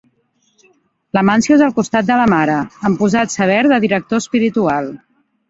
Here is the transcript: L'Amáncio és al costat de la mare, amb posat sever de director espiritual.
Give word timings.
L'Amáncio 1.17 1.57
és 1.57 1.63
al 1.65 1.75
costat 1.75 2.07
de 2.07 2.17
la 2.21 2.25
mare, 2.33 2.57
amb 2.91 2.99
posat 3.03 3.35
sever 3.35 3.61
de 3.75 3.79
director 3.87 4.25
espiritual. 4.27 4.93